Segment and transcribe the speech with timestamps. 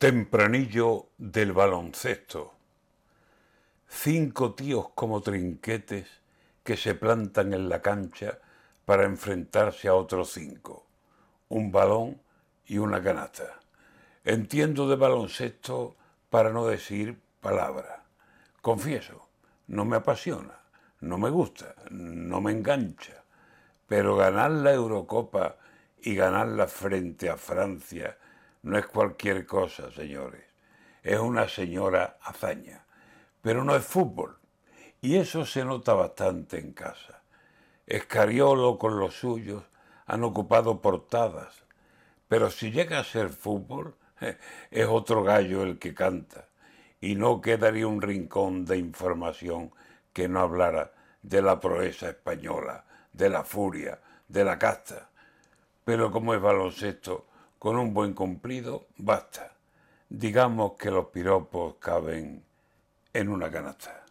[0.00, 2.54] Tempranillo del baloncesto.
[3.86, 6.08] Cinco tíos como trinquetes
[6.64, 8.38] que se plantan en la cancha
[8.86, 10.86] para enfrentarse a otros cinco.
[11.50, 12.18] Un balón
[12.64, 13.60] y una canasta.
[14.24, 15.96] Entiendo de baloncesto
[16.30, 18.02] para no decir palabra.
[18.62, 19.28] Confieso,
[19.66, 20.60] no me apasiona,
[21.00, 23.22] no me gusta, no me engancha.
[23.86, 25.56] Pero ganar la Eurocopa
[26.00, 28.16] y ganarla frente a Francia
[28.62, 30.44] no es cualquier cosa, señores.
[31.02, 32.84] Es una señora hazaña.
[33.40, 34.38] Pero no es fútbol.
[35.00, 37.22] Y eso se nota bastante en casa.
[37.86, 39.64] Escariolo con los suyos
[40.06, 41.64] han ocupado portadas.
[42.28, 43.96] Pero si llega a ser fútbol,
[44.70, 46.48] es otro gallo el que canta.
[47.00, 49.72] Y no quedaría un rincón de información
[50.12, 50.92] que no hablara
[51.22, 55.08] de la proeza española, de la furia, de la casta.
[55.84, 57.26] Pero como es baloncesto,
[57.60, 59.52] con un buen cumplido, basta.
[60.08, 62.42] Digamos que los piropos caben
[63.12, 64.02] en una canasta.